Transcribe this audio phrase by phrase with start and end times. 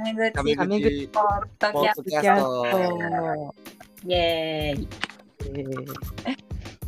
[0.00, 2.62] タメ口タメ口ポッドキャスト。
[2.62, 3.54] ト。
[4.06, 4.88] イエーイ。
[5.44, 5.94] えー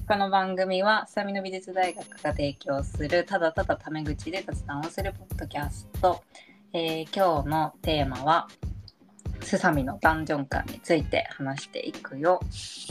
[0.08, 6.22] この番組はスタミの美術大学が提供するただただタメ口で雑談をするポッドキャスト、
[6.72, 8.48] えー今日のテーマは
[9.42, 12.40] スサミのダンジョン感について話していくよ。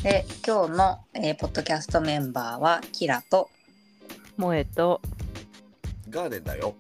[0.04, 3.50] で今日の、えーポッドキャストメンバーはキラと
[4.38, 5.02] 萌えと
[6.12, 6.76] ガーデンだよ。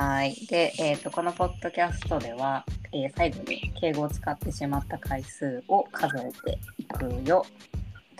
[0.00, 0.46] はい。
[0.46, 7.44] で、えー、とこのポッドキャストでは、えー最後に敬語を使ってしまった回数を数えていくよ。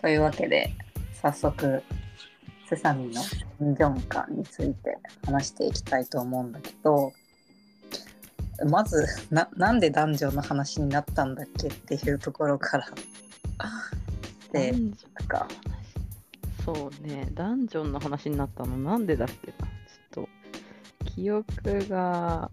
[0.03, 0.75] というわけで
[1.23, 1.83] 早速
[2.69, 7.15] セサミのダンジョン感について話していきたいと思うんだけど
[8.69, 12.87] まずななんで男女の話になったんだっけっていうところから。
[14.53, 14.91] で男女。
[15.19, 15.49] なんか。
[16.63, 17.27] そうね。
[17.33, 19.80] ダンジョンの話になったのなんでだっけな
[21.21, 22.51] 記憶が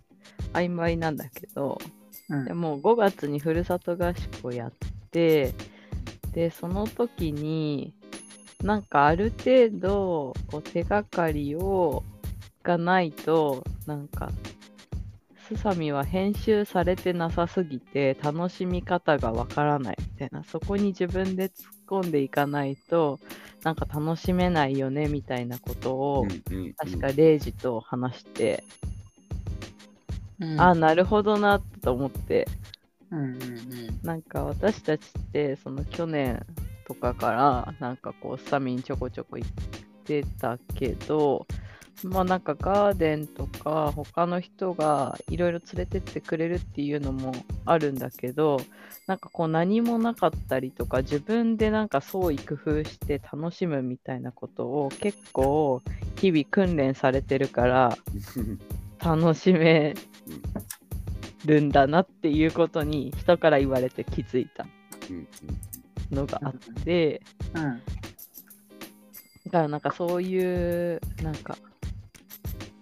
[0.52, 1.80] 曖昧なんだけど
[2.30, 2.46] うん。
[2.46, 4.74] でも5月にふるさと合宿をやっ
[5.12, 5.54] て
[6.34, 7.94] でその時に
[8.62, 12.04] なんかある程度こう手がかりを
[12.64, 14.30] がないとなんか
[15.48, 21.54] すさみは編集されてなさすぎて楽しみ方がわからないみたいなそこに自分で突っ
[21.88, 23.20] 込んでいかないと
[23.64, 26.74] なんか楽しめないよねみたいなことをうんうんうん。
[26.74, 28.64] 確かレイジと話して、
[30.40, 30.60] うん。
[30.60, 32.48] あなるほどなと思って。
[33.12, 34.00] うんうんうん。
[34.04, 36.46] なんか私たちってその去年
[36.86, 39.50] とかからなんかこうスタミンちょこちょこ行っ
[40.04, 41.48] てたけど
[42.04, 47.34] まあなんかガーデンとか他の人がいろいろ連れてってくれるっていうのも
[47.66, 48.60] あるんだけど
[49.08, 55.82] なんかこう何もなかったりとか自分でなんか創意工夫して楽しむみたいなことを結構
[56.18, 57.98] 日々訓練されてるから
[59.00, 59.96] 楽しめ
[61.46, 64.68] るんだなっていうことに人から言われて気づいた
[65.10, 65.28] うん
[66.12, 67.22] のがあって、
[67.54, 67.82] うん。
[69.46, 71.58] だからなんかそういうなんか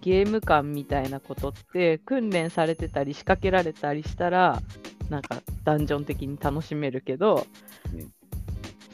[0.05, 4.61] ゲーム感みたいなことって訓練されてたり仕掛けられたりしたら
[5.09, 7.45] なんかダンジョン的に楽しめるけど、
[7.93, 8.11] うん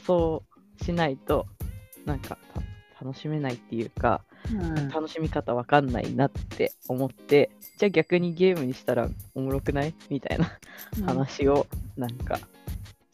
[0.04, 0.42] そ
[0.80, 1.46] うしないと
[2.06, 2.36] なんか
[2.98, 9.94] た楽しめないっていうかうん楽しみ方わかんないなって思ってじゃあ逆にゲームにしたらおもろくない？
[10.10, 10.58] みたいな
[11.06, 12.40] 話をなんか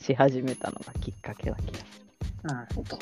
[0.00, 1.84] し始めたのがきっかけな気がす
[2.44, 2.98] なるほど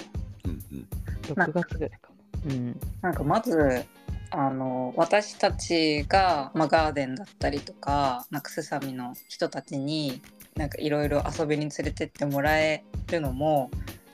[0.47, 0.87] うんうんる。
[1.29, 2.11] 6月ぐらいか
[2.47, 2.55] な。
[2.55, 2.81] うん。
[3.03, 3.85] なんかまず
[4.31, 10.21] あの私たちが、まあ、ガーデンだったりとかなんかスサミの人たちに
[10.57, 13.71] なんかいろいろ遊びに連れてってもらえるのも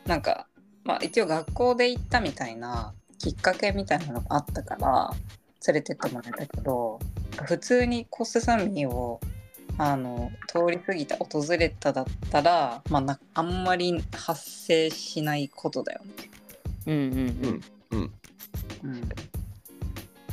[0.06, 0.46] なんか、
[0.84, 5.12] まあ、一応学校で行ったみたいなきっかけみたいなのがあったから
[5.66, 6.98] 連れてってもらえたけど
[7.44, 9.20] 普通にコスサミを
[9.78, 16.30] あの通り過ぎて訪れただったら、まあ、なあんまり発生しないことだよね。
[16.86, 17.62] うんうん
[17.92, 18.10] うん。
[18.82, 19.16] うん、で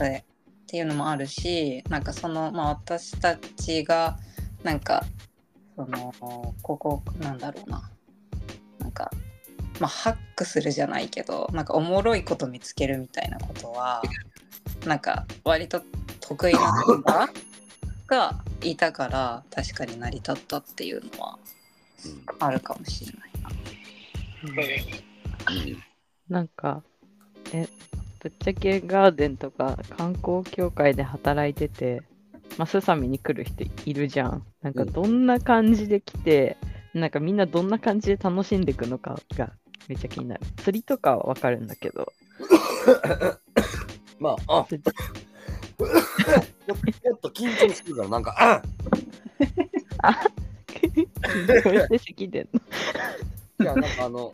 [0.08, 0.24] っ
[0.68, 4.18] ていうのもあるしなんかその、まあ、私たちが
[4.64, 5.04] なんか
[5.76, 6.14] その
[6.62, 7.90] ここなんだろうな。
[8.80, 9.12] なんか、
[9.80, 14.02] まあ、ハックするじゃないけどなんかおもろいこと見つけるみたいなことは
[14.86, 15.82] なんか割と
[16.22, 17.30] 得意なメンバー
[18.08, 21.40] がいたから確かに成り立ったっていうのは
[22.40, 23.50] あるかもしれないな。
[25.52, 25.84] うん。
[26.30, 26.84] なんか、
[27.54, 27.68] え、
[28.20, 32.04] ぶっちゃけガーデンとか観光協会で働いてて、
[32.58, 34.46] まあ、スサミに来る人いるじゃん。
[34.62, 34.92] なんかうん。
[34.92, 36.58] どんな感じで来て、
[36.94, 39.54] なんかみんなどんな感じで楽しんでいくのかが
[39.88, 40.42] めっちゃ気になる。
[40.58, 42.12] 釣りとかはわかるんだけど、
[44.20, 48.62] まあ、あちょちょっと緊張してるから、なんか、
[50.00, 50.14] あ
[51.64, 52.62] これで咳出んの。
[53.62, 54.34] いや、なんかあの、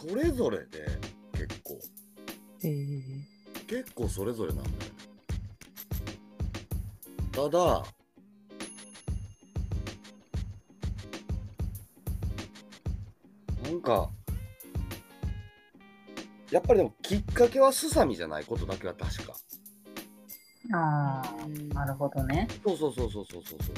[0.00, 0.86] それぞれで
[1.32, 1.78] 結構、
[2.62, 3.02] えー
[3.66, 4.98] 結構それぞれなんだよね。
[7.32, 7.84] ただ、
[13.64, 14.08] なんか、
[16.50, 19.34] やっぱりでもきっかけはすさみじゃないことだけは確か。
[20.72, 22.48] あーなるほどね。
[22.64, 23.74] そうそうそうそうそうそうそう。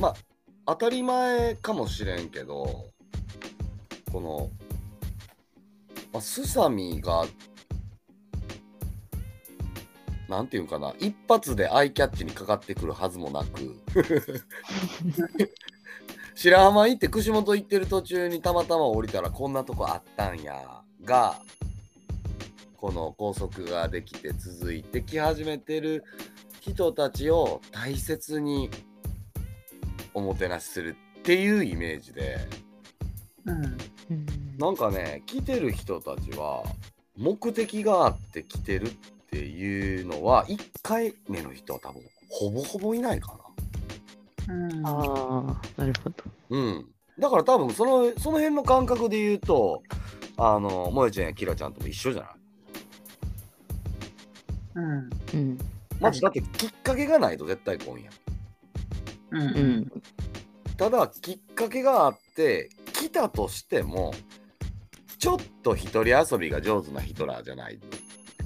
[0.00, 0.14] まあ、
[0.66, 2.86] 当たり前かもしれんけど、
[4.12, 4.50] この、
[6.12, 7.26] まあ、すさみが、
[10.28, 13.76] なんていうかな、一発でアイキャッチにかかってくるはずもなく、
[16.34, 20.80] 白浜行って串本行ってる途中にたまたま降りたらこんなとこあったんや。
[21.04, 21.40] が
[22.76, 26.04] この拘束ができて続いてき始めてる
[26.60, 28.70] 人たちを大切に
[30.14, 32.38] おもてなしするっていうイメージで。
[34.60, 36.62] なんかね来てる人たちは
[37.16, 38.90] 目的があって来てるっ
[39.30, 43.38] ていうのは1回目の人は多分ほぼほぼいないか
[44.48, 46.16] うんああ、なるほど。
[46.50, 46.58] な。
[46.58, 46.86] うん。
[47.18, 49.82] だから多分そのその辺の感覚で言うと
[50.36, 52.32] あの萌ちゃんやキラちゃんとも一緒じゃない？
[54.74, 55.58] うんうん。
[56.00, 58.14] まずだってきっかけがないと絶対来んやん。
[59.30, 60.02] うんうん。
[60.76, 64.12] ただきっかけがあって来たとしても
[65.20, 67.78] ちょっと一人遊びが上手な人らじゃない。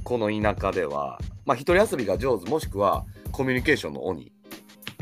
[0.03, 1.21] この田舎では。
[1.47, 4.33] まあ一人遊びが上手もしくはコミュニケーションの鬼。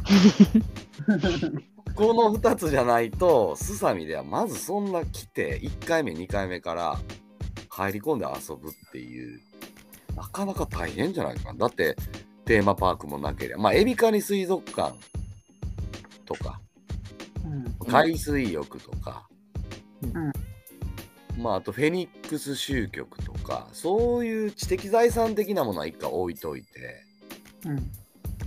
[1.97, 6.99] この2つじゃないとすさみではまずそんな来て1回目2回目から
[7.69, 9.41] 入り込んで遊ぶっていう。
[10.15, 11.59] なかなか大変じゃないかな。
[11.59, 11.97] だって
[12.45, 14.95] テーマパークもなければまあエビカニ水族館。
[16.27, 16.61] とか。
[17.47, 17.89] うん。
[17.89, 19.27] 海水浴とか、
[20.03, 20.33] うん
[21.43, 27.05] まああとフェニックス集局とかそういう知的財産的なものは一回置いといて
[27.67, 27.91] うん。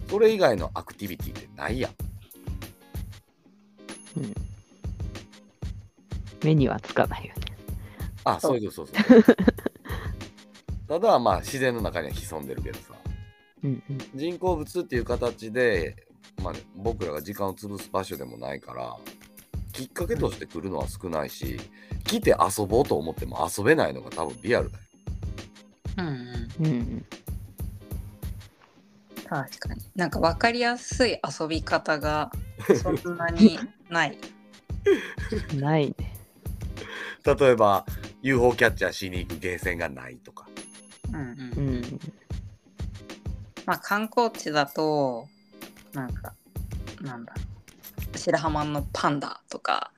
[0.10, 1.92] それ以外のアクティビティってないやん。
[6.44, 7.42] 目にはつかないよね。
[8.24, 9.24] あそそうういうそうそう。
[10.88, 12.94] ただまあ自然の中には潜んでるけどさ。
[13.64, 13.98] うんうん。
[14.14, 15.96] 人工物っていう形で、
[16.44, 18.96] まあね、僕らが時間を潰す場所でもないから
[19.76, 21.60] きっかけとして来るのは少ないし
[22.06, 24.84] 来て遊ぼうと思っても遊べないのが多分リアルだよ
[25.98, 27.06] うんうんうん
[29.26, 32.32] 確かになんか分かりやすい遊び方が
[32.82, 34.18] そんなにない
[35.52, 35.60] うん。
[35.60, 36.16] ないね。
[37.26, 37.86] 例えば
[38.22, 40.48] UFO キャッチャーしに行くゲーセンがないとか
[41.10, 42.00] うんううんん。
[43.66, 45.28] まあ観光地だと
[45.94, 46.34] なんか
[47.02, 47.34] なんだ
[48.18, 49.92] 白浜のパンダとか。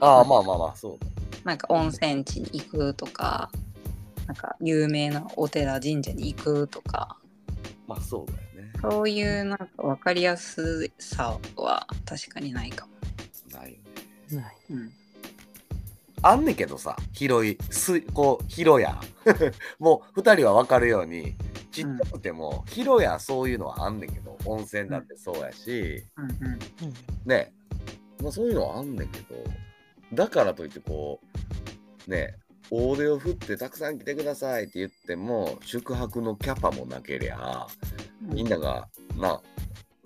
[0.00, 3.50] ああまあまあまあそうなんか温泉地に行くとか。
[4.26, 7.16] なんか有名なお寺神社に行くとか。
[7.86, 8.72] まあそうだよね。
[8.80, 12.92] そういうなんか分かりやすさは確かにないかも。
[13.60, 13.78] ないよ
[14.30, 14.36] ね。
[14.42, 14.56] ない。
[14.70, 14.92] うん。
[16.22, 18.98] あんねんけどさ広いすこう広や
[19.78, 21.34] もう2人は分かるように
[21.74, 26.58] ちっちゃくても、広やそういうのはあんねんけど温泉だってそうやし、うんうん
[27.24, 27.52] ね。
[28.22, 29.34] まあそういうのはあんねんけど
[30.12, 31.20] だからといってこ
[32.06, 32.36] うね
[32.70, 37.66] 大手を振ってたくさん来てくださいって言っても宿泊のキャパもなけりゃ
[38.20, 39.42] みんながな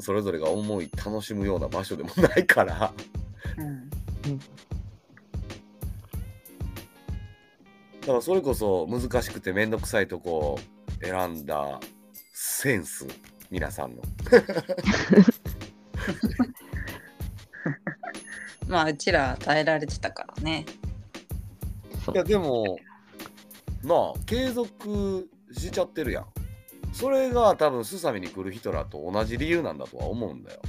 [0.01, 2.93] それぞれが思い楽しむような場所でもないから。
[3.59, 3.91] うん。
[8.01, 10.59] だからそれこそ難しくて面倒くさいとこを
[11.01, 11.81] 選んだ
[12.33, 13.07] センス
[13.51, 14.03] 皆さんの。
[18.69, 20.67] まあうちら耐えられてたからね。
[22.13, 22.79] いやでも
[23.83, 26.27] なあ継続しちゃってるやん。
[26.93, 30.61] それが多分スサミに来る人らと同じ理由なんだとは思うんだよ。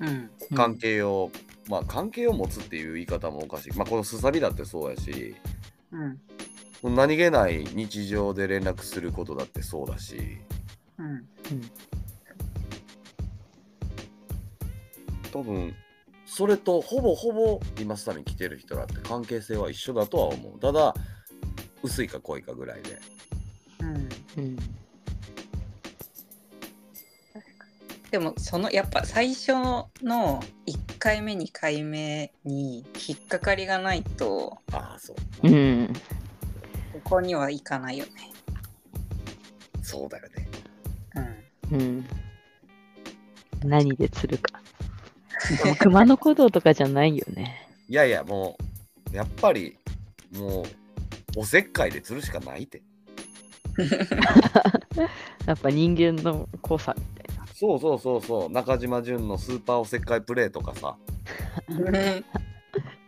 [0.00, 0.30] うん。
[0.54, 1.30] 関係を、
[1.68, 3.72] まあ関係を持つっていう言い方もおかしい。
[3.76, 5.34] まあこのスサビだってそうやし。
[5.92, 6.20] うん
[6.82, 10.38] 何気ない日常で連絡することだってそうだし。
[10.98, 11.26] うん。
[15.32, 15.74] 多分
[16.26, 20.60] それとほぼほぼ今スタに来てる人らって関係性は一緒だとは思う。
[20.60, 20.94] ただ
[21.82, 22.98] 薄いか濃いかぐらいで。
[23.80, 24.42] うん。
[24.44, 24.56] うん。
[28.10, 29.88] でもそのやっぱ最初の
[30.66, 35.48] 1回目2回目に引っかかりがないとああそう。
[35.48, 35.92] うん。
[37.04, 38.12] ここには行かないよね。
[39.82, 40.48] そうだよね
[41.70, 42.06] うんうん。
[43.64, 44.60] 何で釣るか。
[45.64, 47.68] で も熊野古道とかじゃないよね。
[47.88, 48.56] いやいやも
[49.12, 49.76] うやっぱり
[50.32, 50.64] もう
[51.36, 52.82] おせっかいで釣るしかないって
[55.46, 57.46] やっぱ人間の濃さみたいな。
[57.52, 60.96] そうそうそうそう中島潤のスーパーおせっかいプレーとかさ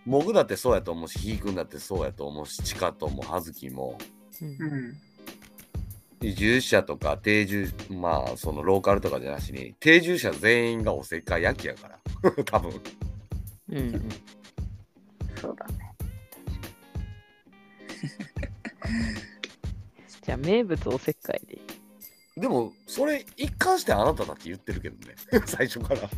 [0.06, 3.98] 僕だってそうやと思うしひーくんだってそうやと思うしチカとも葉月も
[4.40, 4.96] うんうん
[6.20, 11.98] 移住者とか定住まあそのローカルとかじゃなしに定住者全員がおせっかい焼きやから
[12.44, 12.80] 多分
[13.70, 14.08] うんうん。
[15.40, 15.94] そうだね。
[20.22, 21.58] じゃあ名物おせっかいで。
[22.36, 25.14] でもそれ一貫してあなただって言ってるけどね
[25.46, 26.08] 最初から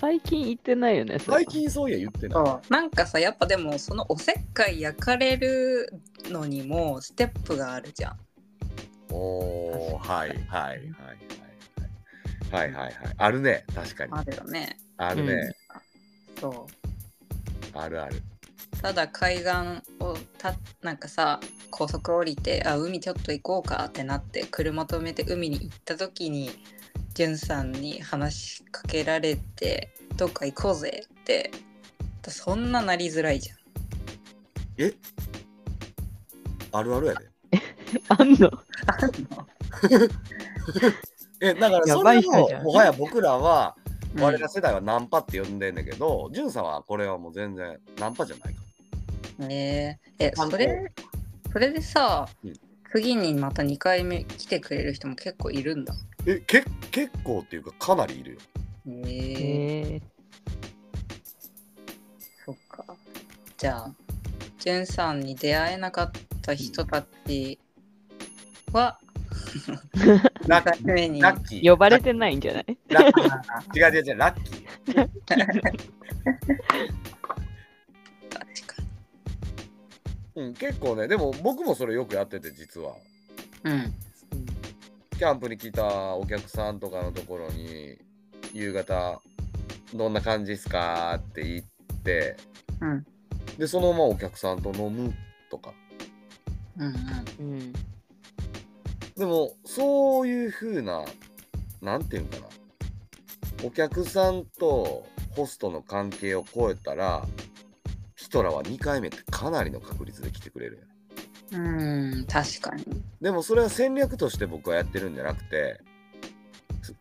[0.00, 1.18] 最近行ってないよね。
[1.18, 2.72] 最近そういや言ってない。
[2.72, 5.92] なんかさやっぱでもそのおせっかい焼かれる
[6.30, 8.16] のにもステップがあるじゃん。
[9.12, 10.80] おー、はいはいはいはい
[12.50, 12.64] はい。
[12.64, 13.14] はいはいはい。
[13.18, 14.12] あるね、確かに。
[14.14, 14.78] あるよね。
[14.96, 15.52] あるね、
[16.40, 18.22] そうあるある。
[18.80, 19.48] ただ海岸
[20.02, 21.40] をたなんかさ
[21.70, 26.50] 高速降りてあ海ちょっと行こうかってなって車止めて海に行った時に
[27.20, 31.50] じゅんさんに話しかけられてどっか行こうぜって。
[32.26, 33.58] そんななりづらいじゃん。
[34.78, 34.94] え？
[36.72, 37.28] あるあるやで。
[38.08, 38.50] あんの？
[41.42, 42.62] え、だからやそればい人じゃん。
[42.62, 43.76] をもはや僕らは、
[44.14, 44.22] うん。
[44.22, 48.62] 我ら世代はナンパって呼んでんだけど、ジュンさんはこれはもう全然ナンパじゃないか。
[49.44, 50.28] ねえ。
[50.28, 50.90] えそれ
[51.52, 52.54] それでさ、うん。
[52.92, 55.94] 次にまた2回目来てくれる人も結構いるんだ。
[56.26, 58.38] え、け結構っていうかかなりいるよ。
[58.86, 60.02] へえ
[62.44, 62.84] そっか。
[63.56, 63.94] じゃあ、
[64.58, 66.12] ジュンさんに出会えなかっ
[66.42, 67.58] た人たち
[68.72, 68.98] は、
[70.46, 71.20] ラ2回目に。
[71.20, 71.70] ラッキー。
[71.70, 72.78] 呼ばれてないんじゃない？
[72.88, 73.86] ラッキー。
[73.88, 74.94] 違う違う違う、ラッキー。
[74.94, 75.56] 確
[78.66, 78.82] か
[80.36, 82.94] うん、結構ね、でも僕もそれよくやってて、実は。
[83.64, 83.70] に。
[83.70, 83.94] うん。
[85.20, 87.98] キャンプに来たお客さんとかのところに、
[88.54, 89.20] 夕方、
[89.92, 92.38] どんな感じですかって言って、
[92.80, 93.06] うん。
[93.58, 95.12] で、そのままお客さんと飲む
[95.50, 95.74] とか。
[96.78, 97.52] うんうん。
[97.52, 97.72] うん
[99.14, 101.04] でも、そういう風な、
[101.82, 102.46] なんていうんかな。
[103.62, 107.26] お客さんとホストの関係を超えたら、
[108.16, 110.89] ヒトラーは2回目ってかなりの確率で来てくれるよね。
[111.52, 112.84] うん、確かに。
[113.20, 115.80] でもそれは戦略として僕はやってるんじゃなくて、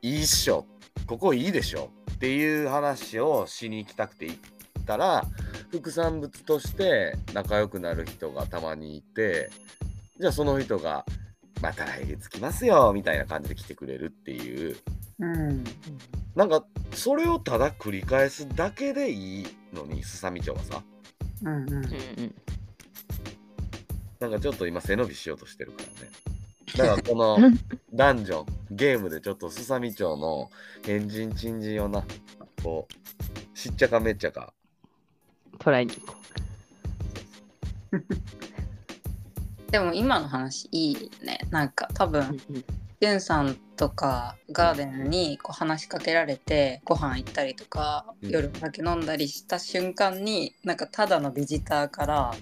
[0.02, 0.66] いいっしょ、
[1.08, 4.38] ここいいでしょっていう話をしに行きたくて行っ
[4.86, 5.26] たら、
[5.72, 9.52] 副産物として仲良くなる人がたまにいて、
[10.20, 11.06] じゃあその人が、
[11.62, 14.78] また来月来ますよみたいな感じで来てくれるっていう、
[15.20, 15.64] うん。
[16.36, 20.82] なんかそれをただ繰り返すだけでいいのに、すさみ町はさ、
[21.44, 21.74] うんうん。
[21.74, 22.36] うん
[24.20, 26.12] なんかちょっと今背伸びしようとしてるからね。
[26.78, 27.38] だからこの
[27.94, 30.52] ダンジョン、ゲームでちょっとすさみ町の
[30.86, 32.04] 変人珍人をな、
[32.62, 34.54] こう、しっちゃかめっちゃか。
[35.58, 36.16] トライに行こ
[39.72, 41.40] でも今の話いいね。
[41.50, 42.10] なんか多う。
[42.10, 42.38] 分、
[43.02, 52.34] ジュンさんとかガーデンにこう話しかけられてご飯行ったりとか、うん夜お酒飲んだりした瞬間になんかただのビジターから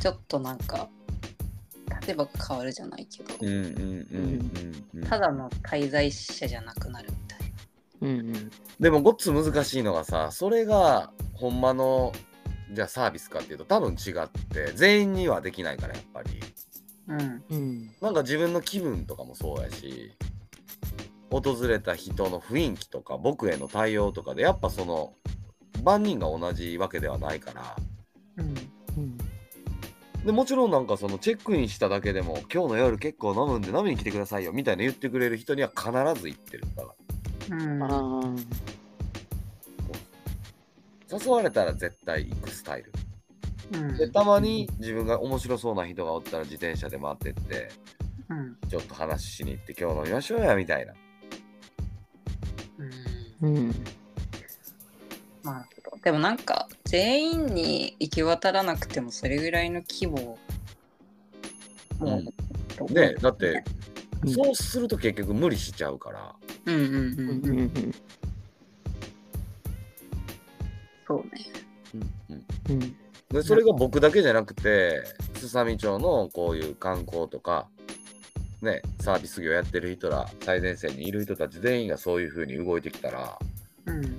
[0.00, 0.88] ちょっとなんか
[2.00, 3.70] 立場が変わるじゃないけど、うんうんうん
[4.94, 5.04] うんうん。
[5.04, 7.38] ただの滞在者じゃなくなるみたい
[8.02, 8.50] うんうん。
[8.80, 12.12] でもごっつ難しいのがさ、それがほんまの、
[12.72, 16.40] じゃあサービスかっていうと多分違って、全員にはできないからやっぱり。
[17.06, 17.16] な。
[17.16, 17.44] うん。
[17.48, 17.90] うん。
[18.00, 20.12] なんか自分の気分とかもそうやし、
[21.30, 25.12] 訪れた人の雰囲気とか僕への対応とかでやっぱその
[25.82, 27.76] 万人が同じわけではないから。
[28.38, 28.54] うん。
[28.96, 29.35] うん
[30.26, 35.90] でもちろんなんかそのチェックインしただけでも今日の夜結構飲むんで飲みに来てくださいよみたいな言ってくれる人には必
[36.20, 36.94] ず行ってるだか
[37.50, 38.36] うん。
[41.08, 42.92] 誘われたら絶対行くスタイル。
[43.74, 43.96] うん。
[43.96, 47.68] でたまに自分が面白そうな人がおったら自転車で回ってって
[48.28, 48.56] うん。
[48.68, 50.92] ちょっと話しに行って今日飲みましょうやみたいな。
[53.42, 53.54] うん。
[53.54, 53.74] うん
[55.52, 56.02] なるほど。
[56.02, 60.38] でもなんか全員に行き渡らなくてもそれぐらいの規模
[61.98, 62.22] も
[62.80, 63.64] う、ねだって
[64.22, 64.30] うん。
[64.30, 66.34] そうすると結局無理しちゃうから。
[66.66, 67.28] うんうんうんうん。
[67.28, 67.94] うんうん
[71.06, 71.46] そうね
[72.68, 72.74] うん。
[72.74, 72.96] うん。
[73.28, 75.02] でそれが僕だけじゃなくて
[75.34, 77.68] すさみ町のこういう観光とか
[78.62, 83.38] ねサービス業やってる人ら最前線にいる人たち全員がそういう風に動いてきたら
[83.86, 84.16] うん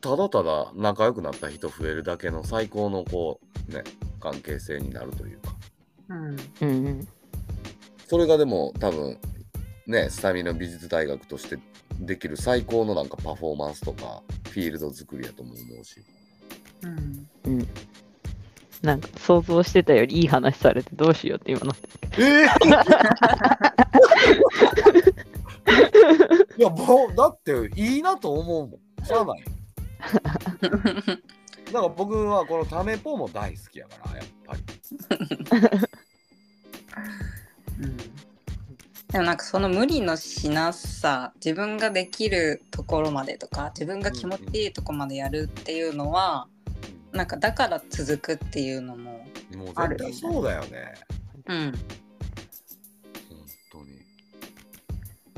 [0.00, 3.38] ただただ仲良くなった人増えるだけの最高のこ
[3.68, 3.84] うね
[4.18, 5.54] 関係性になるというか。
[6.08, 6.26] うん。
[6.26, 7.08] うんうん
[8.06, 9.20] それがでも多分
[9.86, 11.58] ねスタミナ美術大学として
[12.00, 16.02] できる最高のなんかパフォーマンスとかフィールド作りやとも思うし。
[16.82, 17.28] うん。
[17.44, 17.68] うん。
[18.82, 21.88] なんか想像してたよりいい話されてどうしようって今なって
[22.18, 22.46] え
[26.56, 28.80] いやもうだっていいなと思うもん。
[29.04, 29.44] しゃあない
[30.00, 34.62] だから僕はこのタメポも大好きやからやっぱり。
[37.80, 37.96] うん。
[37.96, 46.46] でもなんかその無理のしなさ自分ができるところまでとか自分が気持ちいいとこまでやるっていうのは、
[47.12, 49.26] なんかだから続くっていうのも
[49.56, 50.94] もうある絶対そうだよね。
[51.46, 51.74] うん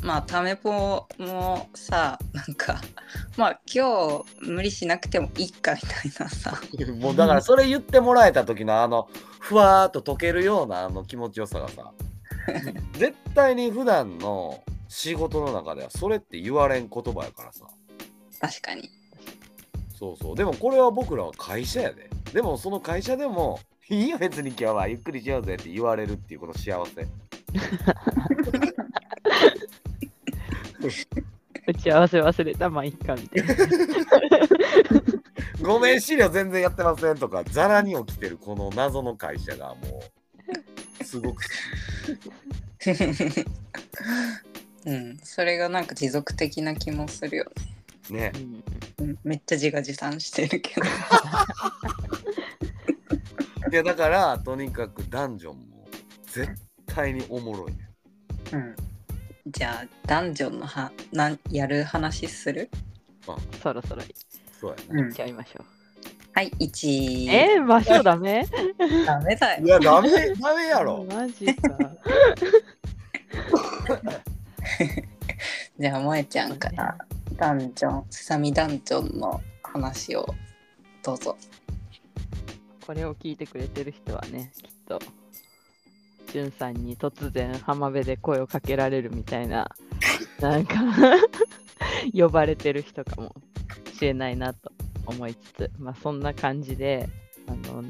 [0.03, 2.81] まあタメポもさなんか
[3.39, 6.61] まあ今日無理しなくてもいいかみたいなさ。
[6.99, 11.93] もうだからそれ言ってもらえた時のあのふわーっと溶けるようなあの気持ちよさがさ
[12.99, 17.67] 絶対に普段の仕事の中ではそれって言われん言葉やからさ。
[18.41, 18.91] 確かに。
[19.97, 20.37] そうそう。
[20.37, 22.11] でもこれは僕らは会社やで。
[22.35, 27.07] でもその会社でもいいよ別に今日はゆっくりしようぜって言われるっていうこの幸せ
[31.67, 33.55] 打ち合わせ忘れたまあいいかみたいな。
[35.63, 40.03] ごめん資料全然やってませんとかざらに起きてるこの謎の会社がも
[41.01, 41.45] うすごく
[44.85, 47.45] うんそれがなんか持続的な気もするよ
[48.11, 48.31] ね。
[48.33, 48.33] ね。
[48.35, 48.65] うん
[48.99, 50.87] うんめっちゃ自画自賛してるけど。
[53.71, 55.87] いやだからとにかくダンジョンも
[56.27, 56.53] 絶
[56.87, 57.89] 対におもろいね。
[58.53, 58.77] うん
[59.47, 62.71] じゃあダンジョンのはなんやる話する？
[63.63, 64.03] そろそろ。
[64.61, 64.83] そうやね。
[64.91, 65.67] うん行っちゃいましょう。
[66.35, 68.47] はい1えー、場所ダメ？
[69.07, 69.65] ダメだよ。
[69.67, 71.05] いやダメダメやろ。
[71.11, 71.69] マジか。
[75.79, 76.97] じゃあ萌えちゃんから
[77.37, 80.27] ダンジョンすさみダンジョンの話を
[81.03, 81.37] どうぞ。
[82.87, 84.99] これを聞いてくれてる人はね、きっと、
[86.33, 89.71] じゅんさんに突然浜辺で声をかけられるみたいな、
[90.41, 90.77] なんか
[92.15, 93.35] 呼ばれてる人かも
[93.93, 94.73] しれないなと
[95.05, 97.07] 思いつつ、まあそんな感じで、
[97.47, 97.85] あの、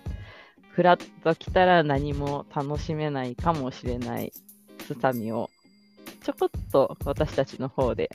[0.73, 4.33] フラッと来たら何も楽しめないかもしれない
[4.81, 5.49] すさみを、
[6.25, 8.11] ちょこっと私たちの方で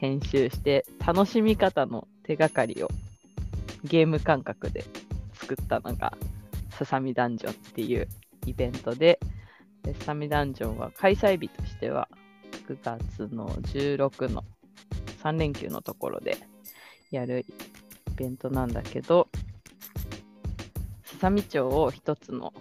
[0.00, 2.90] 編集して、楽しみ方の手がかりを
[3.84, 4.84] ゲーム感覚で
[5.32, 6.12] 作ったのが、
[6.70, 8.06] ささみダンジョンっていう
[8.44, 9.18] イベントで、
[9.82, 12.08] でさみダンジョンは開催日としては
[12.68, 14.44] 9月の16の
[15.22, 16.36] 3連休のところで
[17.10, 19.28] やるイベントなんだけど、
[21.04, 22.52] ささみ町を一つの、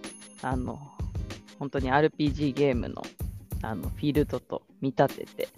[0.42, 0.80] あの、
[1.58, 3.02] 本当に RPG ゲームの
[3.64, 5.50] あのフィールドと見立てて、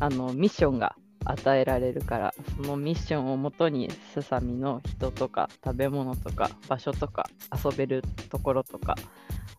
[0.00, 7.28] あのミッションが与えられるから、そのミッションをもとにすさみの人とか食べ物とか場所とか
[7.64, 8.94] 遊べるところとか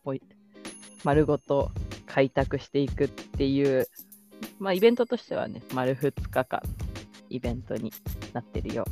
[0.05, 0.13] を
[1.03, 1.71] 丸ごと
[2.05, 3.87] 開拓していくっていう、
[4.59, 6.61] まあイベントとしてはね、丸2日間
[7.29, 7.91] イベントに
[8.33, 8.85] なってるよ。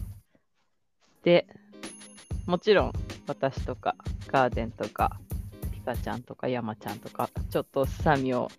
[1.23, 1.47] で、
[2.45, 2.93] もちろん
[3.27, 3.95] 私とか
[4.27, 5.19] ガーデンとか
[5.71, 8.49] ピカちゃんとか山ちゃんとかちょっとすさみを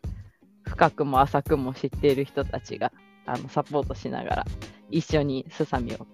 [0.64, 2.92] 深くも浅くも知っている人たちが
[3.26, 4.46] あのサポートしながら
[4.90, 6.06] 一緒にすさみを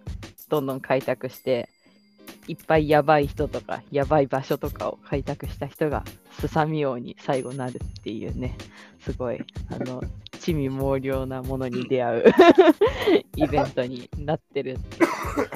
[0.50, 1.70] どんどん開拓して
[2.48, 6.04] いっぱいやばい人とかやばい場所とかを開拓した人が
[6.40, 8.56] すさみ王に最後なるっていうね。
[9.00, 10.02] すごいあの
[10.38, 12.24] 地味猛量なものに出会う
[13.36, 14.76] イベントになってる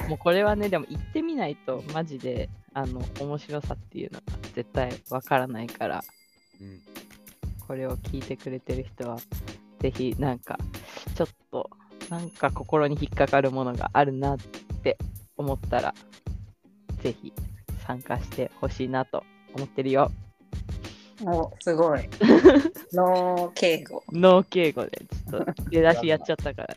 [0.09, 6.03] もうこれはねでも行ってみないとマジであの面白さっていうのが絶対わからないから。
[6.61, 6.81] うん。
[7.67, 9.17] これを聞いてくれてる人は、
[9.79, 10.57] ぜひなんか、
[11.15, 11.69] ちょっと、
[12.09, 14.37] なんか心に引っかかるものがあるなっ
[14.81, 14.97] て
[15.35, 15.93] 思ったら、
[17.01, 17.33] ぜひ
[17.85, 19.23] 参加してほしいなと
[19.55, 20.11] 思ってるよ。
[21.25, 22.07] おすごい
[22.93, 26.75] 脳敬語脳敬語で、ちょっと出だしやっちゃったから。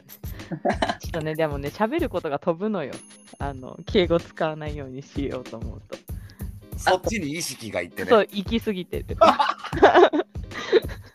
[0.99, 2.93] ちょっとね、でもね、喋ることが飛ぶのよ。
[3.39, 5.99] あの、敬語使わないようにしようと思うと。
[6.79, 9.17] そっちに意識がいってねそう、行き過ぎてる。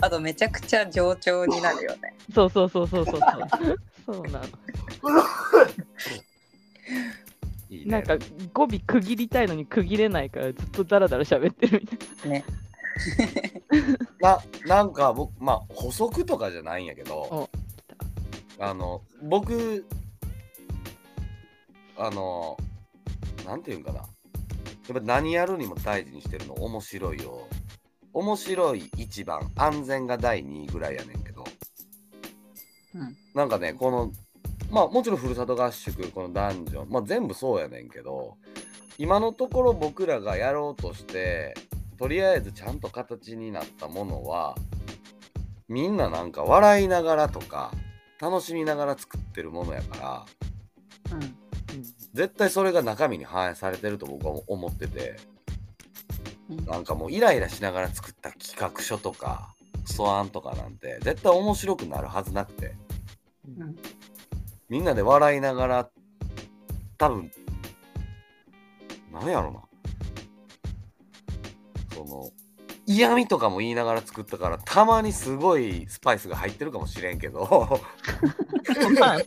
[0.02, 3.80] あとめちゃくちゃ冗長になるよねそうそうそうそうそうそう。
[4.06, 4.46] そうなの。
[7.70, 7.92] いいね。
[7.92, 8.18] なんか
[8.54, 12.46] 語尾区切りたいのに区切れないからずっとダラダラ喋ってるみたいね。
[14.22, 17.50] ななんか僕まあ補足とかじゃないんやけどお
[18.58, 19.86] あの僕
[21.98, 22.58] あの
[23.46, 24.00] なんていうんかな。
[24.00, 27.48] やっぱ何やるにも大事にしてるの面白いよ。
[28.14, 31.44] 面白い一番安全が第2位ぐらいやねんけど。
[32.94, 33.18] うん。
[33.34, 34.12] なんかねこの
[34.76, 38.36] まあもちろんふるさと合宿このダンジョンまあ全部そうやねんけど
[38.98, 41.54] 今のところ僕らがやろうとして
[41.98, 44.54] とりあえずちゃんと形になったものは
[45.70, 47.72] みんななんか笑いながらとか
[48.20, 50.26] 楽しみながら作ってるものやか
[51.10, 51.20] らうん。
[51.22, 51.28] な。
[52.14, 55.16] 絶対それが中身に反映されてると僕は思ってて
[56.50, 56.66] うん。
[56.66, 62.76] なんかもうイライラしながら作った企画書とかクソアンとかなんて絶対面白くなるはずなくて。
[63.58, 63.76] うん
[64.70, 65.90] みんなで笑いながら
[66.98, 67.32] 多分
[69.12, 69.62] なんやろな。
[71.94, 72.30] その
[72.86, 77.80] 嫌味とかも言いながら作ったからたまにすごいスパイスが入ってるかもしれんけど。
[79.00, 79.18] ま あ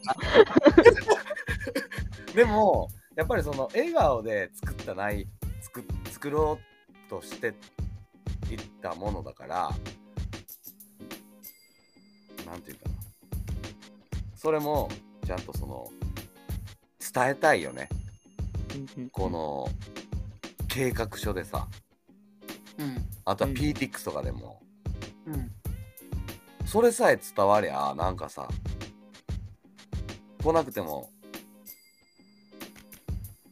[2.34, 5.26] でもやっぱりその笑顔で作ったない
[5.60, 6.58] 作作ろ
[7.06, 7.48] うとして
[8.50, 9.70] いったものだから
[12.46, 12.94] なんていうかな。
[14.36, 14.88] それも
[15.28, 15.86] ちゃんとその
[17.14, 17.90] 伝えたいよね。
[19.12, 19.68] この
[20.68, 21.68] 計画書でさ。
[22.78, 23.04] うん。
[23.26, 23.56] あとはうん。
[23.56, 24.62] PTX とかでも、
[25.26, 25.50] うん。
[26.64, 28.48] それさえ伝わりゃなんかさ
[30.42, 31.10] 来なくても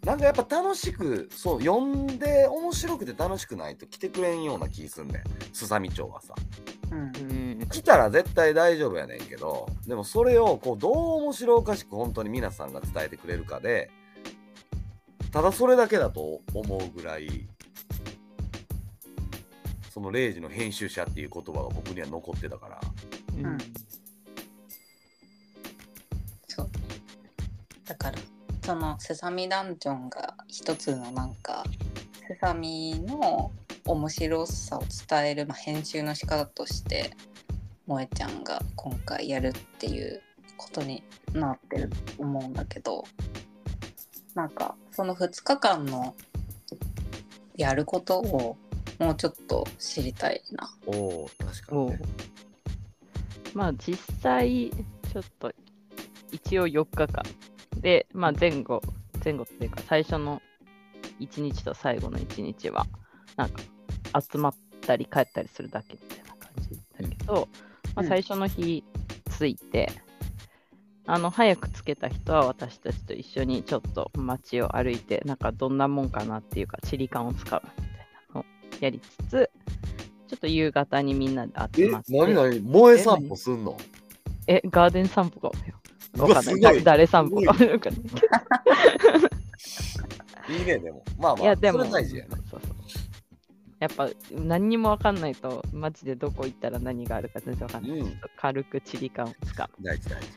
[0.02, 5.22] なんかやっぱ楽しくそう読んで面白くて楽しくないと来てくれんような気すんねん。
[5.52, 6.34] すさみ町はさ
[7.70, 13.90] 来たら絶対大丈夫やねんけどでもそれをこうどう面白おかしく本当に皆さんが伝えてくれるかで
[15.32, 17.48] ただそれだけだと思うぐらい
[19.96, 22.80] その0時の編集者っていう言葉が僕には残ってたから。
[23.38, 23.58] うん。
[26.46, 26.70] そう。
[27.86, 28.18] だから
[28.62, 31.64] そのセサミダンジョンが一つのなんか
[32.28, 33.50] セサミの
[33.86, 37.16] 面白さを伝える、まあ、編集の仕方として
[37.86, 40.22] 萌えちゃんが今回やるっていう
[40.56, 43.04] ことになってると思うんだけど
[44.34, 46.14] なんかその2日間の
[47.56, 48.56] やることを
[48.98, 50.74] もうちょっと知りたいな。
[50.86, 52.00] おお確かに、ね、
[53.54, 55.52] まあ実際ちょっと
[56.32, 57.22] 一応4日間
[57.80, 58.82] で、まあ、前後
[59.24, 60.42] 前後っていうか最初の
[61.20, 62.86] 1日と最後の1日は
[63.36, 63.62] なんか
[64.20, 66.70] 集まったり帰ったりするだけみたいな感じ
[67.02, 67.48] だけど、
[67.94, 68.08] まあ、うん。
[68.08, 68.84] 最初の日
[69.38, 69.90] 着いて、
[71.06, 77.96] あの早く着けた人は私たちと一緒にちょっと街を歩いてなんかどんなもんかなっていうか地理感を使うみたい
[78.34, 78.44] なのを
[78.80, 79.50] やりつつ
[80.26, 82.12] ちょっと夕方にみんなで集えまって。
[82.12, 82.60] 何何？
[82.60, 83.76] 萌え散歩すんの？
[84.48, 85.54] え、ガーデン散歩かわ
[86.26, 86.82] わかんない。
[86.82, 87.56] 誰散歩かい。
[90.48, 90.56] い。
[90.62, 91.04] いねでも。
[91.18, 92.65] まあまあいや、でも、それ大事やなそうそう
[93.78, 97.98] やっぱ何にもわかんないと、マジでどこ行ったら何があるか全然わかんない。
[97.98, 98.06] うん。
[98.06, 100.28] ちょっと軽く地理感をつかむ大事大事。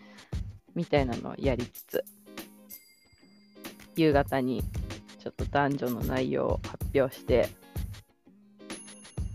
[0.75, 2.03] みたいなのをやりつつ、
[3.95, 4.63] 夕方に
[5.19, 7.49] ちょっと男女の内容を発表して、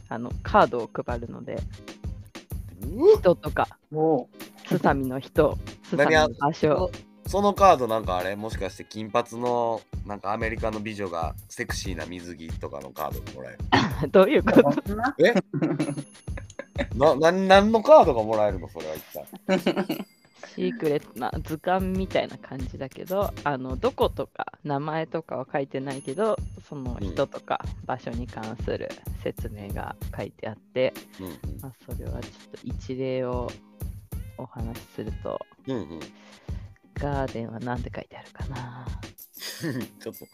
[0.08, 1.58] あの、カードを配るので、
[2.80, 4.28] 人とか、お
[4.66, 6.90] すさみの人、すさみの場所、
[7.26, 13.56] そのカードなんかあれもしかして金髪のなんかアメリカの美女がセクシーな水着とかのカードもらえ
[14.02, 14.62] る どういうこと？
[15.24, 15.34] え？
[16.96, 18.68] なな何のカードがもらえるの？
[18.68, 19.02] それは一
[19.86, 20.06] 体。
[20.54, 26.36] シークレットな図鑑みたいな感じだけど、あのどことか名前とかは書いてないけど、
[26.68, 28.88] その人とか場所に関する
[29.22, 33.50] 説明が書いてあって、うんまあ、それはちょっと一例を
[34.36, 36.00] お話しすると、うんうんうん
[36.94, 38.86] ガーデンは何て書いてあるかな。
[40.00, 40.26] ちょっと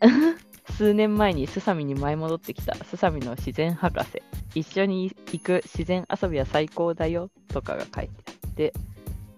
[0.74, 4.22] 数年前にスサミに舞い戻ってきたスサミの自然博士。
[4.54, 8.72] 一緒に行く自然遊びは最高だよとかが書いてあって、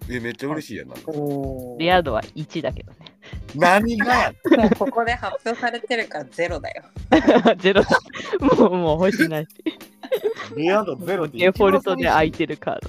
[0.09, 2.97] えめっちゃ嬉しいやんなんかおレア度は1だけどね。
[3.55, 4.15] 何が？
[4.15, 6.83] やもうここで発表されてるからゼロだよ。
[7.59, 7.89] ゼロだ。
[8.39, 9.47] もう、もう欲しない。
[10.57, 12.79] リア度ゼロってデフォルトで空いてるカー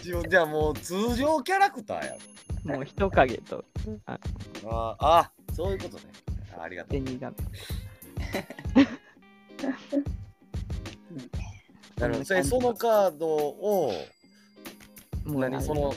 [0.00, 2.16] 一応じゃあもう通常キャラクターや
[2.64, 2.74] ド。
[2.74, 3.64] もう人影と
[4.06, 4.18] あ
[4.98, 6.04] あそういうことね
[6.56, 7.00] あありがとう。
[12.00, 13.92] なるほどそれそのカードを
[15.30, 15.94] もう何その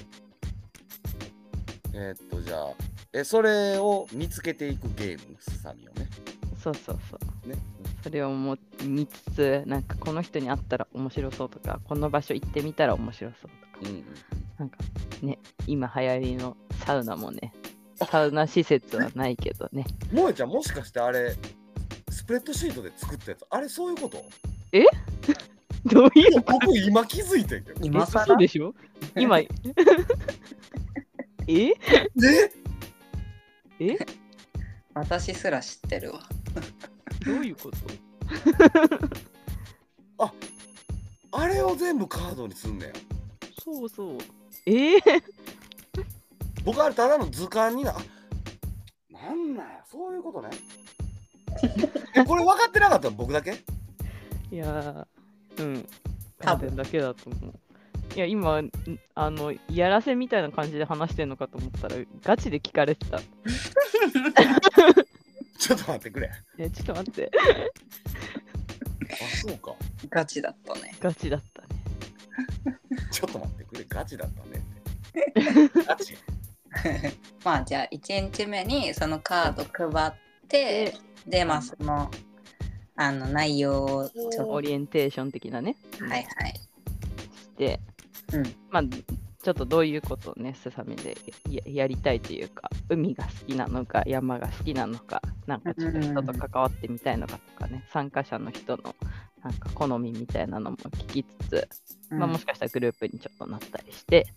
[1.93, 2.67] えーっとじゃあ
[3.13, 6.07] えそれを見つけていくゲームすさみをね。
[6.61, 7.49] そうそうそう。
[7.49, 7.55] ね。
[8.01, 14.05] それをもう見つつ、なんかこの人に会ったら面白そうとか、この場所行ってみたら面白そうとか、うんうん
[14.57, 14.77] なんか
[15.21, 17.53] ね、今流行りのサウナもね、
[18.09, 19.85] サウナ施設はないけどね。
[20.09, 21.35] 萌えちゃんもしかしてあれ
[22.09, 24.23] スプレッドシートで作ったやつあれそういうこと？
[25.85, 27.79] どういういや僕今気づいてんけど。
[27.83, 28.25] 今更？
[28.25, 28.73] そうでしょ？
[29.15, 29.47] 今、 え？
[31.47, 31.73] え？
[33.79, 33.97] え？
[34.93, 36.21] 私すら知ってるわ。
[37.25, 37.77] どういうこと？
[41.35, 42.93] あれを全部カードにすんねや。
[43.63, 44.17] そうそう。
[44.67, 44.97] え？
[44.97, 45.01] ー、
[46.63, 47.91] 僕あれただの図鑑にな。
[47.91, 47.95] あ
[49.11, 49.83] なんなんや。
[49.91, 50.49] そういうことね。
[52.15, 53.55] えこれ分かってなかったの僕だけ？
[54.51, 55.05] いやー、
[55.63, 55.87] うん。
[56.39, 57.53] 多分ガーデンだけだと思う。
[58.15, 58.71] いや、今、ん
[59.15, 63.19] あの、やらせみたいな感じで話してんのかと思ったら、ガチで聞かれてた。
[65.57, 66.29] ちょっと待ってくれ。
[66.57, 67.31] え、ちょっと待って。
[69.11, 69.75] あ、そうか。
[70.09, 70.95] ガチだったね。
[70.99, 71.67] ガチだったね。
[73.11, 73.85] ちょっと待ってくれ。
[73.87, 75.83] ガチだったねって。
[75.87, 76.17] ガチ。
[77.43, 80.13] まあじゃあ1日目にそのカード配っ
[80.47, 80.95] て
[81.27, 82.09] でまあその
[82.95, 85.75] あの内容をちょっオリエンテーション的なね。
[85.97, 86.23] とはいはい。
[87.33, 87.79] して、
[88.33, 88.43] うん。
[88.69, 91.17] まあ、ちょっとどういうことをね、すさみで
[91.49, 98.95] ややりたいというか、海が好きなのか、山が好きなのか、なんかちょっと人と関わってみたいのかとかね、参加者の人の
[99.43, 101.69] なんか好みみたいなのも聞きつつ、
[102.11, 104.27] まあ、もしかしたらグループにちょっとなったりして、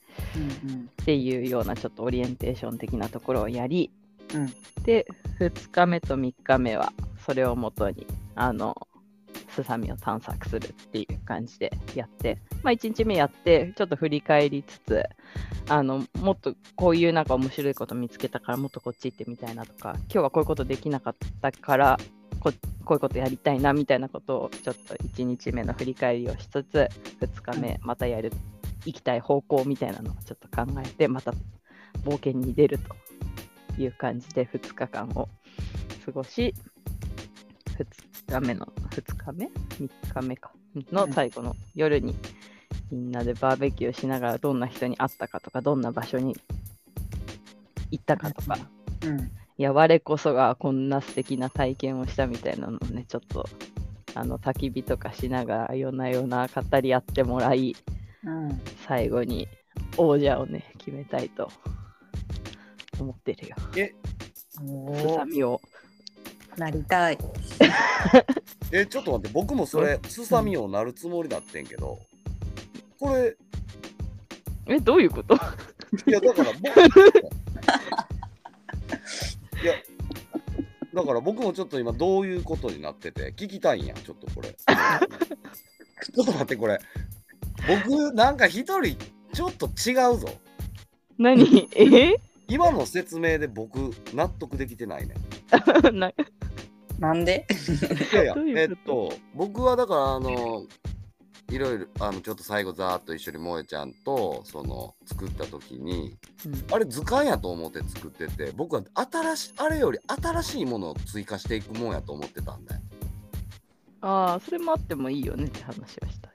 [0.64, 0.80] うんうん。
[0.80, 3.92] っていうようなちょっとオリエンテーション的なところをやり、
[4.34, 4.52] うん。
[4.82, 5.06] で、
[5.38, 6.92] 2日目と3日目は
[7.24, 8.06] それをもとに、
[8.37, 8.77] あの、
[9.51, 15.03] すさみを探索するっていう感じでやって、まあ1日目やって、ちょっと振り返りつつ、
[15.68, 21.99] あの、もっとこういうなんか面白いこと見つけたからもっとこっち行ってみたいなとか、今日はこういうことできなかったから、
[22.38, 22.53] こ
[22.85, 26.88] こういうことやりたいなみたいなことをちょっと1日目の振り返りをしつつ、
[27.20, 28.31] 2日目またやる、
[28.85, 31.33] 行きたい方向みたいなのをちょっと考えて、また
[32.05, 35.29] 冒険に出るという感じで2日間を
[36.05, 36.55] 過ごし、
[37.76, 40.52] 2日目の、2日目 ?3 日目か。
[40.92, 42.14] の最後の夜に
[42.90, 46.36] みんなでバーベキューしながらどんな人に会ったかとか、どんな場所に
[47.90, 48.58] 行ったかとか、
[49.04, 53.48] うんいや、我こそがこんな素敵な体験をしたみたいなのをね、ちょっと、
[54.14, 57.74] あの、焚き火とかしながら、夜な夜な語り合ってもらい、
[58.24, 59.48] うん最後に
[59.96, 61.50] 王者をね、決めたいと
[62.98, 63.56] 思ってるよ。
[63.76, 63.94] え、
[64.50, 65.60] すさみを。
[66.56, 67.18] なりたい。
[68.72, 72.00] え、ちょっと待って、僕もそれ、すさみをなるつもりだってんけど、
[72.98, 73.36] これ、
[74.66, 75.36] え、どういうこと？
[76.06, 76.80] いや、だから僕、
[79.62, 79.74] いや、
[80.92, 84.48] だから僕もちょっと今どういうことになってて、聞きたいんや、ちょっとこれ。
[84.56, 86.80] ちょっと待って、これ。
[87.68, 88.96] 僕、なんか一人、
[89.32, 90.28] ちょっと違うぞ。
[91.18, 91.68] 何？
[91.74, 92.16] え？
[92.48, 95.14] 今の説明で僕、納得できてないね。
[96.98, 97.46] ななんで？
[98.12, 99.09] いやいやえっこと？
[99.11, 100.66] と、僕はだから、あの、
[101.50, 106.64] いろいろ、あの、ちょっと最後、ざーっと一緒に萌えちゃんと、その、作った時に、うん。
[106.72, 112.80] あれ図鑑やと思って作ってて僕は新しあれより新しいものを追加していくもんやと思ってたんだよ。
[114.00, 116.35] ああ、それもあってもいいよねって話はしたよ。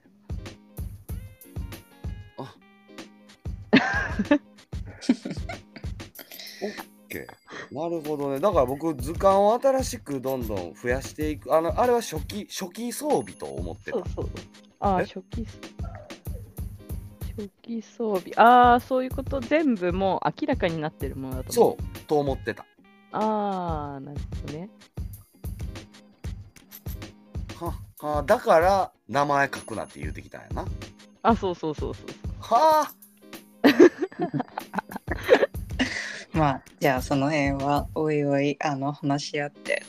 [2.38, 2.56] あ。
[6.64, 7.41] オッケー
[7.72, 14.30] なるほどねだから僕図鑑を新しくどんどん増やしていくあのあれは初期初期装備と思ってたそうそう。
[14.82, 15.06] ああ、え？
[15.06, 15.46] 初期、
[17.38, 18.34] 初期装備。
[18.36, 21.78] ああ、そういうこと全部もう明らかになってるものだと思う。
[21.78, 22.66] そうと思ってた
[23.12, 24.70] ああ、なるほどね。
[27.60, 30.66] ははだから名前書くなって言うてきたんやな
[31.22, 32.32] あ、そうそうそうそうそう。
[32.40, 32.94] はあ
[36.34, 39.84] まあじゃあその辺はおいおいあの話し合って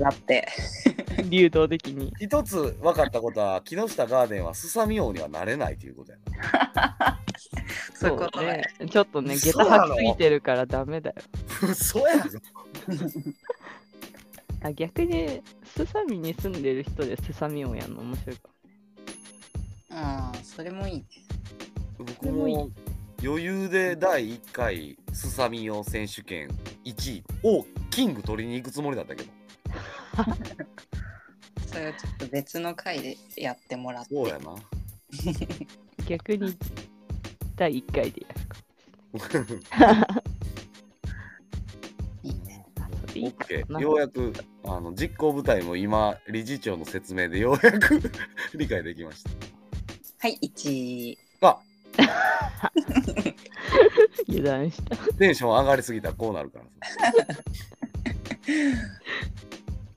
[0.00, 0.48] やって。
[1.28, 2.12] 流動的に。
[2.18, 6.18] 一つ分かったことは木下ガーデンはすさみ王にはなれないということや
[6.74, 7.20] な
[7.94, 8.46] そういうことね。
[8.80, 8.88] ね。
[8.88, 11.16] ちょっとね、下駄履きすぎてるからダメだよ。
[11.68, 12.38] 嘘やぞ
[14.62, 18.48] あ逆に、スサミに住んでる人でスサミをやるの面白いか
[19.92, 21.04] ああそれもいいね。
[21.98, 22.70] 僕でもいいも
[23.22, 26.48] 余裕で第1回すさみ用選手権
[26.84, 29.30] 1位をキング取りに行くつもりだったけど
[31.66, 34.14] それはちょっと別の回でやってもらって。
[34.14, 34.58] そうやなも。
[36.08, 36.56] 逆に、
[37.54, 38.48] 第1回でやる
[39.28, 40.22] か
[42.22, 42.66] いいね。
[42.76, 42.84] も。
[42.84, 44.32] あそれいいか OK なようやく
[44.64, 48.00] あの実行部隊も今理事長の説明でようやく
[48.56, 49.30] 理解できました
[50.18, 51.18] はい1。
[51.42, 51.60] あ
[54.28, 54.96] 油断した。
[55.14, 56.70] テンション上がりすぎたらこうなるからさ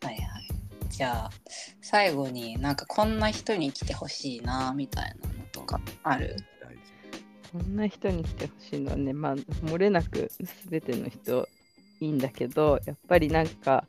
[0.08, 0.48] はいはい。
[0.90, 1.30] じゃあ
[1.82, 6.36] 最後になんかこんな人に来てほしいなみたいなのとかある？
[6.62, 6.82] 大事
[7.52, 10.32] こんな人に来てほしいのはね、まあ、漏れなく
[10.70, 11.48] 全ての人
[12.00, 13.86] いいんだけど、やっぱりなんか、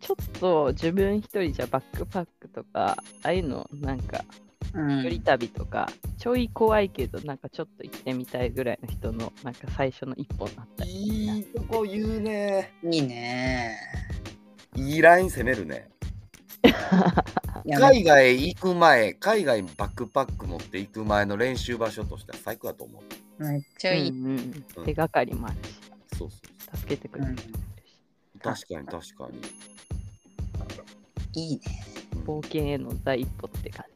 [0.00, 4.45] ちょっと自分一人じゃバックパックとか、ああいうのなんか、うん
[4.76, 13.78] 一人旅とか、ちょい怖いけど、なんかちょっと行ってみたいぐらいの人の、なんか最初の一歩になったりいいとこ言うねいいね。
[14.74, 15.88] いいライン攻めるね
[17.78, 23.02] 海外行く前、海外にバックパック持って行く前の練習場所としては最高だと思
[23.38, 23.44] う。
[23.44, 24.10] めっちゃいい。
[24.10, 26.36] うんうん手がかりもあるし、そうそ
[26.74, 27.36] う助けてくれる。
[28.42, 29.28] 確かに確か
[31.34, 31.42] に。
[31.42, 31.62] いいね。
[31.92, 33.95] うん冒険への第一歩って感じ。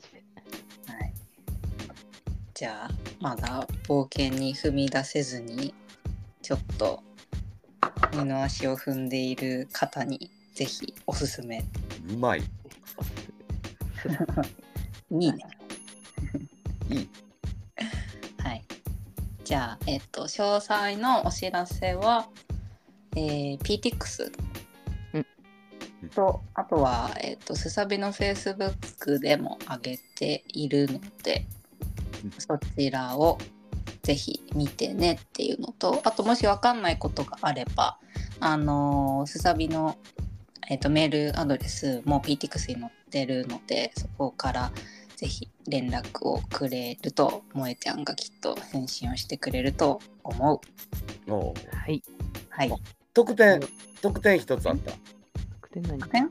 [2.60, 5.72] じゃあ、まだ冒険に踏み出せずに、
[6.42, 7.02] ちょっと
[8.12, 11.64] 二の足を踏んでいる方に、ぜひおすすめ。
[12.10, 12.40] うまい。
[15.10, 15.38] いいね。
[16.90, 17.08] いい。
[18.42, 18.62] はい。
[19.42, 22.28] じゃあ、えっと、詳細のお知らせは、
[23.16, 24.34] えー、PTX
[25.14, 25.26] うん
[26.10, 31.59] と、あとは、えっと、すさびの Facebook でも上げているのでうん、
[32.38, 33.38] そちらを
[34.02, 37.98] ぜひ見てねっていうのと、あと、もしわかんないことがあれば、
[38.40, 39.96] あのーすさびの、
[40.68, 44.72] えっと、メールアドレスも PTX に載ってるので、そこから
[45.16, 50.60] ぜひ連絡をくれると萌えちゃんがきっと返信をしてくれると思う。
[51.32, 52.02] おうはい。
[52.48, 52.72] はい。
[53.12, 53.60] 特典、
[54.00, 54.92] 特典一つあった。
[55.60, 55.98] 特典何？
[56.12, 56.28] ね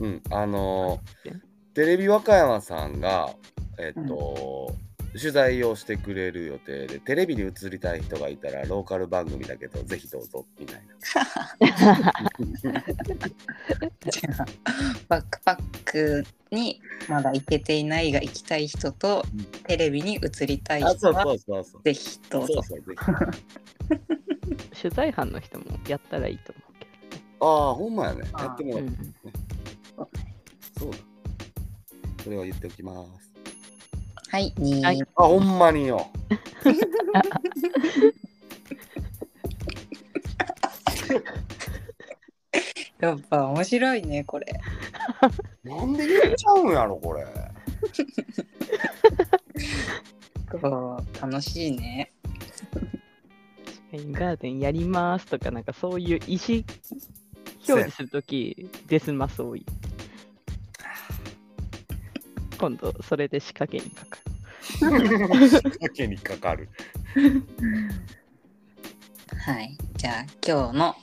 [0.00, 0.22] うん。
[0.30, 1.40] あのー
[1.76, 3.34] テレビ和歌山さんが、
[3.78, 4.74] えっと、
[5.18, 10.94] 取材をしてくれる予定で、テレビに映りたい人がいたら、ローカル番組だけど、ぜひどうぞ、みたいな。
[14.10, 14.46] じゃあ
[15.08, 21.82] バックパックにまだ行けていないが行きたい人と、うんテレビに映りたいあ、そう人はそうそうそう。
[21.82, 22.54] ぜひどうぞ。
[22.54, 22.94] そうそう、ぜ
[24.74, 24.76] ひ。
[24.82, 26.86] 取材班の人もやったらいいと思うけ
[27.40, 28.22] ああ、ほんまやね。
[28.38, 28.80] やってもらう。
[28.80, 28.96] うん
[30.78, 30.98] そうだ。
[32.22, 33.25] それは言っておきます。
[34.30, 36.08] はい、にはいあ、ほんまによ。
[42.98, 44.46] やっぱ面白いねこれ。
[45.62, 47.26] なんで言っちゃうんやろ、これ。
[50.60, 52.12] こう楽しいね。
[53.92, 56.64] メインガーデンやりますとか、なんかそういう意思
[57.68, 59.66] 表示するとき、デスマス多い。
[62.58, 64.26] 今度、それで仕掛けにかかる。
[65.80, 66.68] だけにかかる。
[69.38, 70.96] はい、じゃあ今日の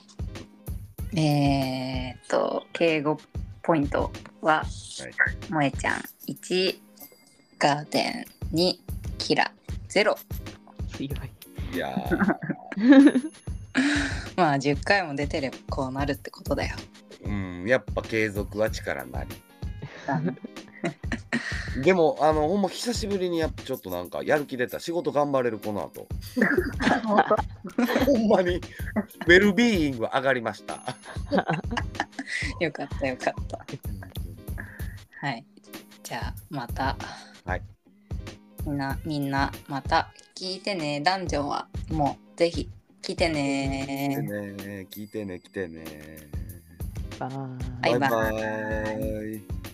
[1.16, 3.18] えー、っと敬語
[3.62, 4.10] ポイント
[4.42, 4.66] は、はい
[5.46, 6.78] 萌えちゃん1
[7.58, 8.74] ガーデン2
[9.18, 9.50] キラ
[9.88, 10.16] 0
[10.88, 11.10] 強い。
[11.74, 13.32] いやー、
[14.36, 16.76] まあ10回も出てればこうなるってことだよ。
[17.24, 19.30] うん、やっぱ継続は力なり。
[21.82, 24.78] でも、あの、ほんま久しぶりにやっぱちょっとなんかやる気出た。
[24.78, 26.06] 仕事頑張れる、この後。
[28.06, 30.96] ほんまに、ウェルビーイング上がりました。
[32.60, 33.66] よかったよかった。
[35.26, 35.44] はい。
[36.02, 36.96] じゃあまた。
[37.44, 37.62] はい。
[38.66, 41.00] みんなみんなまた聞いてね。
[41.00, 42.70] ダンジョンはもうぜひ
[43.02, 44.16] 聞いて聞いてね。
[44.16, 45.84] ね、聞いてね、来てね。
[47.18, 48.92] バーイバイバイバイバ
[49.70, 49.73] イ